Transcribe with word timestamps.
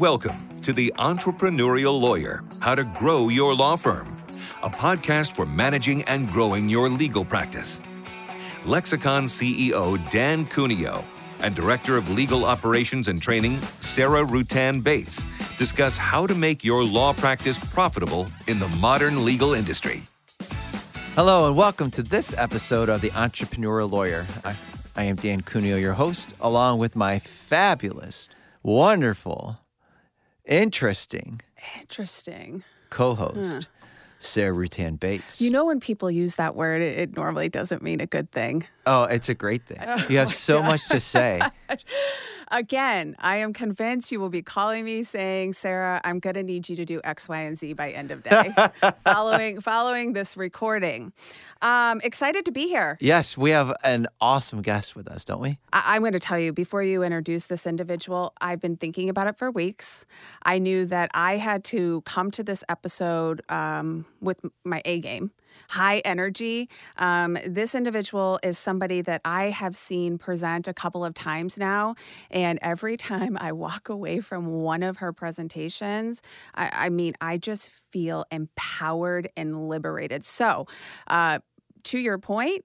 Welcome 0.00 0.62
to 0.62 0.72
The 0.72 0.90
Entrepreneurial 0.96 2.00
Lawyer 2.00 2.42
How 2.60 2.74
to 2.74 2.84
Grow 2.84 3.28
Your 3.28 3.54
Law 3.54 3.76
Firm, 3.76 4.06
a 4.62 4.70
podcast 4.70 5.36
for 5.36 5.44
managing 5.44 6.04
and 6.04 6.26
growing 6.30 6.70
your 6.70 6.88
legal 6.88 7.22
practice. 7.22 7.82
Lexicon 8.64 9.24
CEO 9.24 10.10
Dan 10.10 10.46
Cuneo 10.46 11.04
and 11.40 11.54
Director 11.54 11.98
of 11.98 12.08
Legal 12.08 12.46
Operations 12.46 13.08
and 13.08 13.20
Training 13.20 13.60
Sarah 13.80 14.24
Rutan 14.24 14.82
Bates 14.82 15.26
discuss 15.58 15.98
how 15.98 16.26
to 16.26 16.34
make 16.34 16.64
your 16.64 16.82
law 16.82 17.12
practice 17.12 17.58
profitable 17.58 18.26
in 18.46 18.58
the 18.58 18.68
modern 18.68 19.26
legal 19.26 19.52
industry. 19.52 20.04
Hello, 21.14 21.46
and 21.46 21.58
welcome 21.58 21.90
to 21.90 22.02
this 22.02 22.32
episode 22.38 22.88
of 22.88 23.02
The 23.02 23.10
Entrepreneurial 23.10 23.92
Lawyer. 23.92 24.26
I, 24.46 24.56
I 24.96 25.02
am 25.02 25.16
Dan 25.16 25.42
Cuneo, 25.42 25.76
your 25.76 25.92
host, 25.92 26.32
along 26.40 26.78
with 26.78 26.96
my 26.96 27.18
fabulous, 27.18 28.30
wonderful, 28.62 29.58
interesting 30.50 31.40
Interesting. 31.80 32.64
co 32.90 33.14
host, 33.14 33.68
Sarah 34.18 34.54
Rutan 34.54 34.98
Bates. 34.98 35.40
You 35.40 35.50
know, 35.50 35.66
when 35.66 35.78
people 35.80 36.10
use 36.10 36.36
that 36.36 36.54
word, 36.56 36.82
it, 36.82 36.98
it 36.98 37.16
normally 37.16 37.48
doesn't 37.48 37.82
mean 37.82 38.00
a 38.00 38.06
good 38.06 38.30
thing. 38.30 38.66
oh, 38.86 39.04
it's 39.04 39.28
a 39.28 39.34
great 39.34 39.64
thing. 39.66 39.78
Oh 39.86 40.06
you 40.08 40.18
have 40.18 40.30
so 40.32 40.62
much 40.62 40.86
to 40.88 41.00
say. 41.00 41.40
Again, 42.52 43.14
I 43.20 43.36
am 43.36 43.52
convinced 43.52 44.10
you 44.10 44.18
will 44.18 44.28
be 44.28 44.42
calling 44.42 44.84
me 44.84 45.04
saying, 45.04 45.52
Sarah, 45.52 46.00
I'm 46.04 46.18
going 46.18 46.34
to 46.34 46.42
need 46.42 46.68
you 46.68 46.74
to 46.76 46.84
do 46.84 47.00
X, 47.04 47.28
Y, 47.28 47.38
and 47.40 47.56
Z 47.56 47.74
by 47.74 47.90
end 47.92 48.10
of 48.10 48.24
day 48.24 48.52
following 49.04 49.60
following 49.60 50.14
this 50.14 50.36
recording. 50.36 51.12
Um, 51.62 52.00
excited 52.02 52.44
to 52.46 52.50
be 52.52 52.66
here. 52.66 52.98
Yes, 53.00 53.38
we 53.38 53.50
have 53.50 53.72
an 53.84 54.08
awesome 54.20 54.62
guest 54.62 54.96
with 54.96 55.06
us, 55.08 55.24
don't 55.24 55.40
we? 55.40 55.58
I- 55.72 55.82
I'm 55.94 56.02
going 56.02 56.12
to 56.14 56.18
tell 56.18 56.38
you 56.38 56.52
before 56.52 56.82
you 56.82 57.02
introduce 57.04 57.46
this 57.46 57.66
individual, 57.66 58.32
I've 58.40 58.60
been 58.60 58.76
thinking 58.76 59.08
about 59.08 59.28
it 59.28 59.36
for 59.38 59.50
weeks. 59.50 60.04
I 60.42 60.58
knew 60.58 60.86
that 60.86 61.10
I 61.14 61.36
had 61.36 61.62
to 61.64 62.00
come 62.02 62.30
to 62.32 62.42
this 62.42 62.64
episode 62.68 63.42
um, 63.48 64.06
with 64.20 64.40
my 64.64 64.82
A 64.84 64.98
game. 65.00 65.30
High 65.68 65.98
energy. 65.98 66.68
Um, 66.96 67.38
this 67.46 67.74
individual 67.74 68.38
is 68.42 68.58
somebody 68.58 69.02
that 69.02 69.20
I 69.24 69.50
have 69.50 69.76
seen 69.76 70.18
present 70.18 70.68
a 70.68 70.74
couple 70.74 71.04
of 71.04 71.14
times 71.14 71.58
now. 71.58 71.94
And 72.30 72.58
every 72.62 72.96
time 72.96 73.36
I 73.40 73.52
walk 73.52 73.88
away 73.88 74.20
from 74.20 74.46
one 74.62 74.82
of 74.82 74.98
her 74.98 75.12
presentations, 75.12 76.22
I, 76.54 76.70
I 76.72 76.88
mean, 76.88 77.14
I 77.20 77.38
just 77.38 77.70
feel 77.90 78.24
empowered 78.30 79.28
and 79.36 79.68
liberated. 79.68 80.24
So, 80.24 80.66
uh, 81.06 81.40
to 81.84 81.98
your 81.98 82.18
point, 82.18 82.64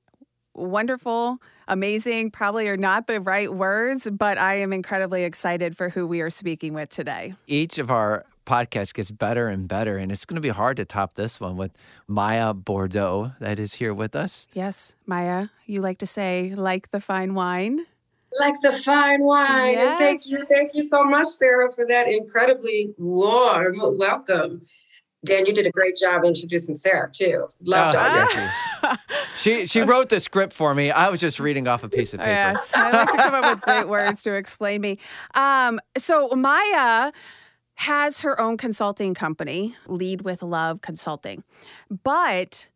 wonderful, 0.53 1.37
amazing, 1.67 2.31
probably 2.31 2.67
are 2.67 2.77
not 2.77 3.07
the 3.07 3.19
right 3.19 3.53
words, 3.53 4.09
but 4.11 4.37
I 4.37 4.55
am 4.55 4.73
incredibly 4.73 5.23
excited 5.23 5.77
for 5.77 5.89
who 5.89 6.07
we 6.07 6.21
are 6.21 6.29
speaking 6.29 6.73
with 6.73 6.89
today. 6.89 7.35
Each 7.47 7.77
of 7.77 7.91
our 7.91 8.25
podcasts 8.45 8.93
gets 8.93 9.11
better 9.11 9.47
and 9.47 9.67
better, 9.67 9.97
and 9.97 10.11
it's 10.11 10.25
going 10.25 10.35
to 10.35 10.41
be 10.41 10.49
hard 10.49 10.77
to 10.77 10.85
top 10.85 11.15
this 11.15 11.39
one 11.39 11.57
with 11.57 11.71
Maya 12.07 12.53
Bordeaux, 12.53 13.33
that 13.39 13.59
is 13.59 13.75
here 13.75 13.93
with 13.93 14.15
us. 14.15 14.47
Yes, 14.53 14.95
Maya, 15.05 15.47
you 15.65 15.81
like 15.81 15.97
to 15.99 16.05
say, 16.05 16.53
like 16.55 16.91
the 16.91 16.99
fine 16.99 17.33
wine? 17.33 17.85
like 18.37 18.55
the 18.61 18.73
fine 18.73 19.23
wine. 19.23 19.77
And 19.77 19.97
thank 19.97 20.27
you, 20.27 20.43
thank 20.49 20.71
you 20.73 20.83
so 20.83 21.05
much, 21.05 21.29
Sarah, 21.29 21.71
for 21.71 21.85
that 21.87 22.07
incredibly 22.09 22.93
warm 22.97 23.75
welcome. 23.97 24.61
Dan, 25.23 25.45
you 25.45 25.53
did 25.53 25.65
a 25.65 25.71
great 25.71 25.95
job 25.95 26.25
introducing 26.25 26.75
Sarah 26.75 27.09
too. 27.11 27.47
Loved 27.63 27.95
Oh, 27.95 27.99
all 27.99 28.05
that. 28.05 28.99
She 29.37 29.65
she 29.65 29.81
wrote 29.83 30.09
the 30.09 30.19
script 30.19 30.51
for 30.53 30.75
me. 30.75 30.91
I 30.91 31.09
was 31.09 31.19
just 31.21 31.39
reading 31.39 31.67
off 31.67 31.83
a 31.83 31.89
piece 31.89 32.13
of 32.13 32.19
paper. 32.19 32.29
Yes, 32.29 32.71
I 32.75 32.91
like 32.91 33.11
to 33.11 33.17
come 33.17 33.33
up 33.33 33.55
with 33.55 33.61
great 33.61 33.87
words 33.87 34.21
to 34.23 34.33
explain 34.33 34.81
me. 34.81 34.99
Um, 35.33 35.79
so 35.97 36.27
Maya 36.35 37.11
has 37.75 38.19
her 38.19 38.39
own 38.39 38.57
consulting 38.57 39.13
company, 39.13 39.75
Lead 39.87 40.21
with 40.21 40.41
Love 40.41 40.81
Consulting. 40.81 41.43
But 42.03 42.69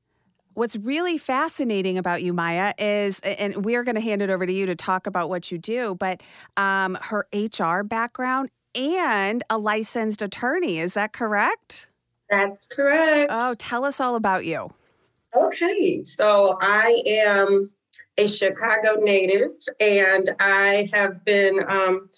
what's 0.53 0.75
really 0.75 1.17
fascinating 1.17 1.97
about 1.97 2.21
you, 2.21 2.33
Maya, 2.33 2.73
is, 2.77 3.19
and 3.21 3.63
we're 3.65 3.83
going 3.83 3.95
to 3.95 4.01
hand 4.01 4.21
it 4.21 4.29
over 4.29 4.45
to 4.45 4.51
you 4.51 4.65
to 4.65 4.75
talk 4.75 5.07
about 5.07 5.29
what 5.29 5.51
you 5.51 5.57
do, 5.57 5.95
but 5.95 6.21
um, 6.57 6.97
her 7.01 7.25
HR 7.33 7.83
background 7.83 8.49
and 8.75 9.43
a 9.49 9.57
licensed 9.57 10.21
attorney. 10.21 10.79
Is 10.79 10.93
that 10.93 11.13
correct? 11.13 11.87
That's 12.29 12.67
correct. 12.67 13.31
Oh, 13.33 13.55
tell 13.55 13.85
us 13.85 13.99
all 13.99 14.15
about 14.15 14.45
you. 14.45 14.71
Okay, 15.35 16.03
so 16.03 16.57
I 16.61 17.01
am 17.05 17.71
a 18.17 18.27
Chicago 18.27 18.95
native, 18.99 19.51
and 19.79 20.31
I 20.39 20.89
have 20.93 21.23
been 21.23 21.59
um, 21.67 22.09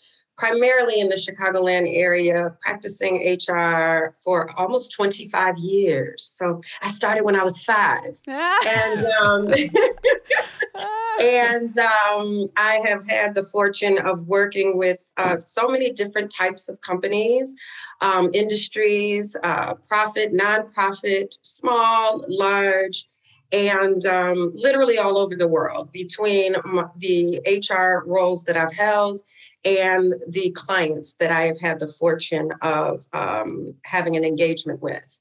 primarily 0.41 0.99
in 0.99 1.07
the 1.07 1.15
Chicagoland 1.15 1.87
area 1.87 2.51
practicing 2.61 3.17
HR 3.17 4.15
for 4.23 4.49
almost 4.59 4.91
25 4.91 5.55
years. 5.59 6.23
So 6.23 6.61
I 6.81 6.89
started 6.89 7.23
when 7.23 7.35
I 7.35 7.43
was 7.43 7.61
five. 7.63 8.19
and 8.65 9.05
um, 9.21 9.53
and 11.21 11.77
um, 11.77 12.47
I 12.57 12.81
have 12.87 13.07
had 13.07 13.35
the 13.35 13.43
fortune 13.43 13.99
of 14.03 14.25
working 14.27 14.79
with 14.79 15.05
uh, 15.17 15.37
so 15.37 15.67
many 15.67 15.91
different 15.91 16.31
types 16.31 16.69
of 16.69 16.81
companies, 16.81 17.55
um, 18.01 18.31
industries, 18.33 19.37
uh, 19.43 19.75
profit, 19.87 20.33
nonprofit, 20.33 21.37
small, 21.43 22.25
large, 22.27 23.07
and 23.51 24.03
um, 24.07 24.51
literally 24.55 24.97
all 24.97 25.19
over 25.19 25.35
the 25.35 25.47
world 25.47 25.91
between 25.91 26.53
the 26.97 27.39
HR 27.45 28.09
roles 28.09 28.43
that 28.45 28.57
I've 28.57 28.73
held 28.73 29.21
and 29.63 30.13
the 30.27 30.51
clients 30.55 31.15
that 31.15 31.31
I 31.31 31.43
have 31.43 31.59
had 31.59 31.79
the 31.79 31.87
fortune 31.87 32.51
of 32.61 33.05
um, 33.13 33.75
having 33.85 34.15
an 34.15 34.23
engagement 34.23 34.81
with. 34.81 35.19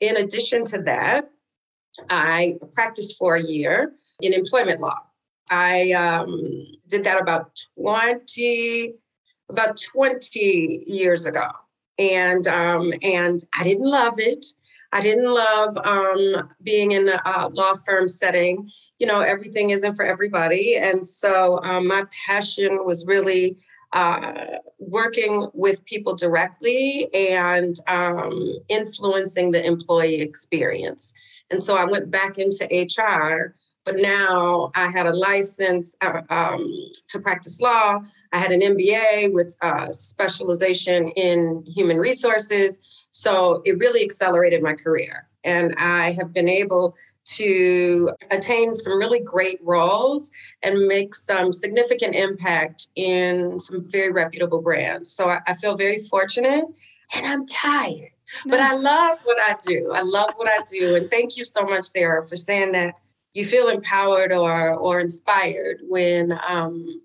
In 0.00 0.16
addition 0.16 0.64
to 0.66 0.82
that, 0.82 1.30
I 2.10 2.56
practiced 2.74 3.16
for 3.16 3.36
a 3.36 3.42
year 3.42 3.92
in 4.20 4.32
employment 4.32 4.80
law. 4.80 4.98
I 5.50 5.92
um, 5.92 6.66
did 6.88 7.04
that 7.04 7.20
about 7.20 7.58
20, 7.78 8.94
about 9.48 9.80
20 9.92 10.84
years 10.86 11.26
ago. 11.26 11.46
And 11.98 12.46
um, 12.46 12.92
and 13.02 13.40
I 13.58 13.64
didn't 13.64 13.88
love 13.88 14.14
it. 14.18 14.44
I 14.92 15.00
didn't 15.00 15.32
love 15.32 15.76
um, 15.78 16.50
being 16.62 16.92
in 16.92 17.08
a 17.08 17.48
law 17.48 17.72
firm 17.86 18.06
setting. 18.06 18.70
You 18.98 19.06
know, 19.06 19.20
everything 19.20 19.70
isn't 19.70 19.94
for 19.94 20.04
everybody. 20.04 20.76
And 20.76 21.06
so 21.06 21.58
um, 21.62 21.88
my 21.88 22.04
passion 22.26 22.84
was 22.84 23.06
really 23.06 23.56
uh, 23.92 24.58
working 24.78 25.48
with 25.54 25.84
people 25.84 26.14
directly 26.14 27.08
and 27.14 27.76
um, 27.86 28.56
influencing 28.68 29.52
the 29.52 29.64
employee 29.64 30.20
experience. 30.20 31.14
And 31.50 31.62
so 31.62 31.76
I 31.76 31.84
went 31.84 32.10
back 32.10 32.38
into 32.38 32.64
HR, 32.66 33.54
but 33.84 33.96
now 33.96 34.70
I 34.74 34.88
had 34.88 35.06
a 35.06 35.14
license 35.14 35.96
uh, 36.00 36.22
um, 36.28 36.68
to 37.08 37.20
practice 37.20 37.60
law. 37.60 38.00
I 38.32 38.38
had 38.38 38.50
an 38.50 38.60
MBA 38.60 39.32
with 39.32 39.56
uh, 39.62 39.92
specialization 39.92 41.08
in 41.10 41.64
human 41.66 41.98
resources. 41.98 42.80
So 43.10 43.62
it 43.64 43.78
really 43.78 44.02
accelerated 44.02 44.62
my 44.62 44.74
career. 44.74 45.28
And 45.44 45.72
I 45.78 46.12
have 46.18 46.34
been 46.34 46.48
able 46.48 46.96
to 47.26 48.10
attain 48.30 48.74
some 48.74 48.98
really 48.98 49.20
great 49.20 49.58
roles 49.62 50.30
and 50.62 50.86
make 50.86 51.14
some 51.14 51.52
significant 51.52 52.14
impact 52.14 52.88
in 52.96 53.58
some 53.60 53.90
very 53.90 54.12
reputable 54.12 54.62
brands. 54.62 55.10
So 55.10 55.28
I, 55.28 55.40
I 55.46 55.54
feel 55.54 55.76
very 55.76 55.98
fortunate 55.98 56.64
and 57.14 57.26
I'm 57.26 57.46
tired. 57.46 58.10
But 58.46 58.60
I 58.60 58.74
love 58.74 59.18
what 59.24 59.38
I 59.40 59.54
do. 59.62 59.92
I 59.94 60.02
love 60.02 60.32
what 60.36 60.48
I 60.48 60.58
do. 60.70 60.96
And 60.96 61.10
thank 61.10 61.36
you 61.36 61.44
so 61.44 61.64
much, 61.64 61.84
Sarah, 61.84 62.22
for 62.22 62.34
saying 62.34 62.72
that 62.72 62.94
you 63.34 63.44
feel 63.44 63.68
empowered 63.68 64.32
or 64.32 64.74
or 64.74 64.98
inspired 64.98 65.80
when 65.82 66.38
um, 66.48 67.02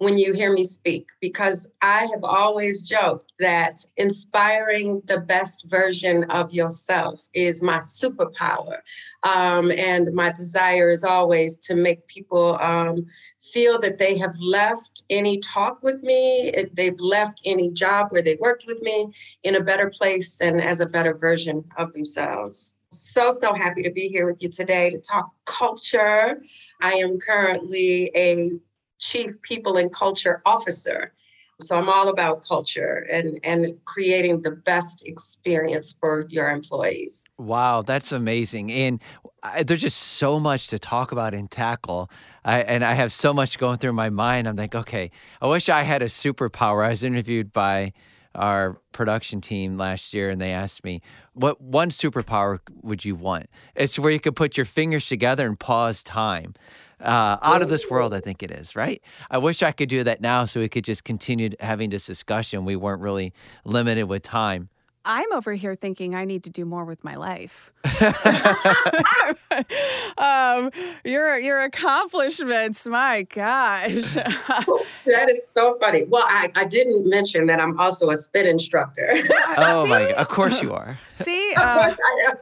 when 0.00 0.16
you 0.16 0.32
hear 0.32 0.52
me 0.52 0.64
speak 0.64 1.06
because 1.20 1.68
I 1.82 2.08
have 2.12 2.24
always 2.24 2.88
joked 2.88 3.32
that 3.38 3.80
inspiring 3.98 5.02
the 5.04 5.20
best 5.20 5.68
version 5.68 6.24
of 6.30 6.54
yourself 6.54 7.28
is 7.34 7.62
my 7.62 7.78
superpower. 7.78 8.78
Um, 9.22 9.70
and 9.72 10.12
my 10.14 10.30
desire 10.30 10.90
is 10.90 11.04
always 11.04 11.58
to 11.58 11.74
make 11.74 12.06
people 12.06 12.56
um, 12.60 13.06
feel 13.38 13.78
that 13.80 13.98
they 13.98 14.16
have 14.16 14.34
left 14.40 15.04
any 15.10 15.38
talk 15.38 15.82
with 15.82 16.02
me, 16.02 16.52
they've 16.72 16.98
left 16.98 17.40
any 17.44 17.70
job 17.72 18.08
where 18.10 18.22
they 18.22 18.36
worked 18.40 18.64
with 18.66 18.80
me 18.80 19.08
in 19.42 19.56
a 19.56 19.62
better 19.62 19.90
place 19.90 20.40
and 20.40 20.62
as 20.62 20.80
a 20.80 20.86
better 20.86 21.14
version 21.14 21.64
of 21.76 21.92
themselves. 21.92 22.74
So, 22.92 23.30
so 23.30 23.54
happy 23.54 23.82
to 23.82 23.90
be 23.90 24.08
here 24.08 24.26
with 24.26 24.42
you 24.42 24.48
today 24.48 24.90
to 24.90 24.98
talk 24.98 25.30
culture. 25.44 26.40
I 26.80 26.92
am 26.94 27.18
currently 27.18 28.10
a 28.16 28.50
chief 28.98 29.40
people 29.42 29.76
and 29.76 29.92
culture 29.92 30.42
officer. 30.44 31.12
So 31.60 31.76
I'm 31.76 31.88
all 31.88 32.08
about 32.08 32.42
culture 32.46 33.06
and, 33.12 33.38
and 33.44 33.72
creating 33.84 34.42
the 34.42 34.50
best 34.50 35.02
experience 35.06 35.96
for 36.00 36.26
your 36.28 36.50
employees. 36.50 37.24
Wow, 37.38 37.82
that's 37.82 38.12
amazing. 38.12 38.70
And 38.72 39.00
I, 39.42 39.62
there's 39.62 39.80
just 39.82 39.98
so 39.98 40.38
much 40.38 40.68
to 40.68 40.78
talk 40.78 41.12
about 41.12 41.34
and 41.34 41.50
tackle. 41.50 42.10
I, 42.44 42.60
and 42.60 42.84
I 42.84 42.94
have 42.94 43.12
so 43.12 43.32
much 43.32 43.58
going 43.58 43.78
through 43.78 43.92
my 43.92 44.10
mind. 44.10 44.48
I'm 44.48 44.56
like, 44.56 44.74
okay, 44.74 45.10
I 45.40 45.46
wish 45.46 45.68
I 45.68 45.82
had 45.82 46.02
a 46.02 46.06
superpower. 46.06 46.84
I 46.84 46.90
was 46.90 47.04
interviewed 47.04 47.52
by 47.52 47.92
our 48.34 48.80
production 48.92 49.40
team 49.40 49.76
last 49.76 50.14
year, 50.14 50.30
and 50.30 50.40
they 50.40 50.52
asked 50.52 50.84
me, 50.84 51.02
"What 51.32 51.60
one 51.60 51.90
superpower 51.90 52.60
would 52.82 53.04
you 53.04 53.14
want?" 53.16 53.46
It's 53.74 53.98
where 53.98 54.12
you 54.12 54.20
could 54.20 54.36
put 54.36 54.56
your 54.56 54.66
fingers 54.66 55.06
together 55.06 55.46
and 55.46 55.58
pause 55.58 56.02
time. 56.02 56.54
Uh, 57.00 57.38
out 57.42 57.62
of 57.62 57.68
this 57.68 57.90
world, 57.90 58.12
I 58.12 58.20
think 58.20 58.42
it 58.42 58.50
is, 58.50 58.76
right? 58.76 59.02
I 59.30 59.38
wish 59.38 59.62
I 59.62 59.72
could 59.72 59.88
do 59.88 60.04
that 60.04 60.20
now 60.20 60.44
so 60.44 60.60
we 60.60 60.68
could 60.68 60.84
just 60.84 61.04
continue 61.04 61.50
having 61.60 61.90
this 61.90 62.06
discussion. 62.06 62.64
We 62.64 62.76
weren't 62.76 63.00
really 63.00 63.32
limited 63.64 64.04
with 64.04 64.22
time. 64.22 64.68
I'm 65.04 65.32
over 65.32 65.52
here 65.54 65.74
thinking 65.74 66.14
I 66.14 66.24
need 66.26 66.44
to 66.44 66.50
do 66.50 66.66
more 66.66 66.84
with 66.84 67.02
my 67.04 67.16
life. 67.16 67.72
um, 70.18 70.70
your 71.04 71.38
your 71.38 71.62
accomplishments, 71.62 72.86
my 72.86 73.22
gosh. 73.22 74.14
that 74.14 75.26
is 75.30 75.48
so 75.48 75.78
funny. 75.78 76.04
Well, 76.04 76.26
I, 76.26 76.52
I 76.54 76.64
didn't 76.64 77.08
mention 77.08 77.46
that 77.46 77.60
I'm 77.60 77.80
also 77.80 78.10
a 78.10 78.16
spin 78.16 78.46
instructor. 78.46 79.10
oh 79.56 79.86
my 79.86 80.02
god! 80.02 80.12
Of 80.12 80.28
course 80.28 80.60
you 80.60 80.74
are. 80.74 81.00
See, 81.14 81.52
of 81.52 81.62
uh, 81.62 81.78
course 81.78 81.98
I 82.04 82.28
am. 82.28 82.36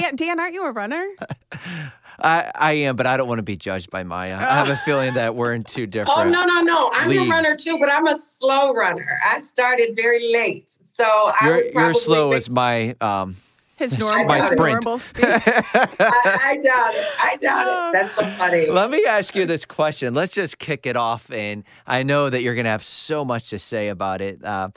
Dan, 0.00 0.16
Dan, 0.16 0.40
aren't 0.40 0.52
you 0.52 0.66
a 0.66 0.72
runner? 0.72 1.08
I, 2.22 2.50
I 2.54 2.72
am, 2.72 2.96
but 2.96 3.06
I 3.06 3.16
don't 3.16 3.28
want 3.28 3.38
to 3.38 3.44
be 3.44 3.56
judged 3.56 3.90
by 3.90 4.02
Maya. 4.02 4.36
I 4.36 4.56
have 4.56 4.68
a 4.68 4.76
feeling 4.84 5.14
that 5.14 5.34
we're 5.34 5.52
in 5.52 5.64
two 5.64 5.86
different. 5.86 6.18
Oh 6.18 6.28
no 6.28 6.44
no 6.44 6.60
no! 6.60 6.90
I'm 6.94 7.08
leagues. 7.08 7.26
a 7.26 7.30
runner 7.30 7.54
too, 7.54 7.78
but 7.80 7.90
I'm 7.90 8.06
a 8.06 8.14
slow 8.14 8.72
runner. 8.72 9.18
I 9.26 9.38
started 9.38 9.96
very 9.96 10.32
late, 10.32 10.70
so 10.70 11.04
you're, 11.42 11.56
I 11.56 11.70
you're 11.72 11.94
slow 11.94 12.32
as 12.32 12.50
my 12.50 12.94
um. 13.00 13.36
His 13.76 13.98
normal, 13.98 14.26
my 14.26 14.40
sprint. 14.40 14.84
normal 14.84 14.98
speed. 14.98 15.24
I, 15.24 15.40
I 15.72 16.58
doubt 16.62 16.94
it. 16.94 17.06
I 17.18 17.36
doubt 17.40 17.66
it. 17.66 17.92
That's 17.94 18.12
so 18.12 18.28
funny. 18.32 18.66
Let 18.66 18.90
me 18.90 19.06
ask 19.06 19.34
you 19.34 19.46
this 19.46 19.64
question. 19.64 20.12
Let's 20.12 20.34
just 20.34 20.58
kick 20.58 20.84
it 20.84 20.96
off, 20.96 21.32
and 21.32 21.64
I 21.86 22.02
know 22.02 22.28
that 22.28 22.42
you're 22.42 22.54
going 22.54 22.66
to 22.66 22.70
have 22.70 22.82
so 22.82 23.24
much 23.24 23.48
to 23.48 23.58
say 23.58 23.88
about 23.88 24.20
it. 24.20 24.44
Uh, 24.44 24.68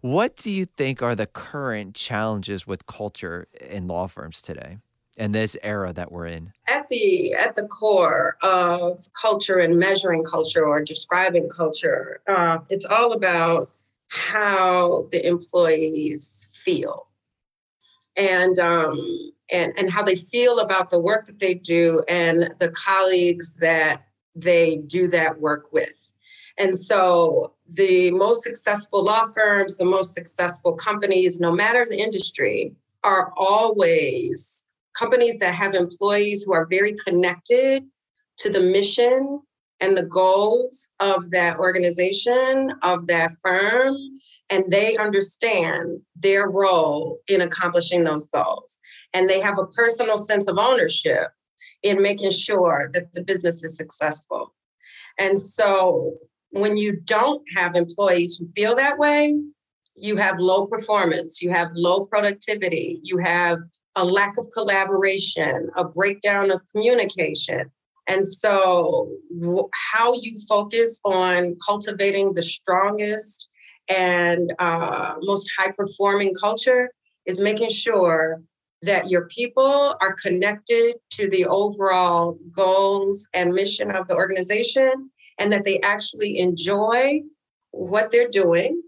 what 0.00 0.36
do 0.36 0.50
you 0.50 0.64
think 0.64 1.02
are 1.02 1.14
the 1.14 1.26
current 1.26 1.94
challenges 1.94 2.66
with 2.66 2.86
culture 2.86 3.46
in 3.60 3.88
law 3.88 4.06
firms 4.06 4.40
today? 4.40 4.78
In 5.16 5.32
this 5.32 5.56
era 5.62 5.92
that 5.92 6.12
we're 6.12 6.26
in? 6.26 6.52
At 6.68 6.88
the 6.88 7.34
at 7.34 7.54
the 7.54 7.66
core 7.66 8.36
of 8.42 9.06
culture 9.20 9.58
and 9.58 9.78
measuring 9.78 10.24
culture 10.24 10.66
or 10.66 10.82
describing 10.82 11.48
culture, 11.48 12.20
uh, 12.28 12.58
it's 12.70 12.86
all 12.86 13.12
about 13.12 13.68
how 14.08 15.08
the 15.10 15.26
employees 15.26 16.48
feel 16.64 17.08
and 18.16 18.58
um, 18.58 19.32
and 19.52 19.72
and 19.76 19.90
how 19.90 20.02
they 20.02 20.16
feel 20.16 20.58
about 20.58 20.90
the 20.90 21.00
work 21.00 21.26
that 21.26 21.38
they 21.38 21.54
do 21.54 22.02
and 22.08 22.54
the 22.58 22.70
colleagues 22.70 23.56
that 23.56 24.06
they 24.34 24.76
do 24.76 25.08
that 25.08 25.40
work 25.40 25.72
with. 25.72 26.12
And 26.58 26.78
so 26.78 27.52
the 27.68 28.10
most 28.12 28.42
successful 28.42 29.04
law 29.04 29.26
firms, 29.34 29.76
the 29.76 29.84
most 29.84 30.14
successful 30.14 30.72
companies, 30.72 31.38
no 31.40 31.52
matter 31.52 31.86
the 31.88 31.98
industry, 31.98 32.74
are 33.04 33.30
always 33.36 34.65
companies 34.96 35.38
that 35.38 35.54
have 35.54 35.74
employees 35.74 36.42
who 36.42 36.52
are 36.52 36.66
very 36.66 36.94
connected 37.06 37.84
to 38.38 38.50
the 38.50 38.60
mission 38.60 39.40
and 39.80 39.96
the 39.96 40.06
goals 40.06 40.88
of 41.00 41.30
that 41.30 41.58
organization, 41.58 42.72
of 42.82 43.06
that 43.06 43.30
firm, 43.42 43.94
and 44.48 44.64
they 44.70 44.96
understand 44.96 46.00
their 46.14 46.48
role 46.48 47.18
in 47.28 47.42
accomplishing 47.42 48.04
those 48.04 48.28
goals. 48.28 48.78
And 49.12 49.28
they 49.28 49.40
have 49.40 49.58
a 49.58 49.66
personal 49.66 50.18
sense 50.18 50.48
of 50.48 50.58
ownership 50.58 51.28
in 51.82 52.00
making 52.00 52.30
sure 52.30 52.90
that 52.94 53.12
the 53.12 53.22
business 53.22 53.62
is 53.62 53.76
successful. 53.76 54.54
And 55.18 55.38
so 55.38 56.14
when 56.50 56.76
you 56.76 57.00
don't 57.04 57.42
have 57.54 57.76
employees 57.76 58.36
who 58.36 58.48
feel 58.54 58.74
that 58.76 58.98
way, 58.98 59.34
you 59.94 60.16
have 60.16 60.38
low 60.38 60.66
performance, 60.66 61.42
you 61.42 61.50
have 61.50 61.68
low 61.74 62.04
productivity, 62.04 63.00
you 63.02 63.18
have 63.18 63.58
a 63.96 64.04
lack 64.04 64.36
of 64.38 64.46
collaboration, 64.52 65.70
a 65.74 65.84
breakdown 65.84 66.50
of 66.50 66.62
communication. 66.70 67.70
And 68.06 68.24
so, 68.24 69.10
how 69.92 70.14
you 70.14 70.38
focus 70.48 71.00
on 71.04 71.56
cultivating 71.66 72.34
the 72.34 72.42
strongest 72.42 73.48
and 73.88 74.52
uh, 74.58 75.14
most 75.22 75.50
high 75.58 75.72
performing 75.76 76.34
culture 76.34 76.90
is 77.24 77.40
making 77.40 77.70
sure 77.70 78.42
that 78.82 79.10
your 79.10 79.26
people 79.28 79.96
are 80.00 80.14
connected 80.22 80.94
to 81.10 81.28
the 81.28 81.46
overall 81.46 82.38
goals 82.54 83.28
and 83.32 83.52
mission 83.52 83.90
of 83.90 84.06
the 84.06 84.14
organization 84.14 85.10
and 85.38 85.52
that 85.52 85.64
they 85.64 85.80
actually 85.80 86.38
enjoy 86.38 87.20
what 87.70 88.12
they're 88.12 88.28
doing 88.28 88.82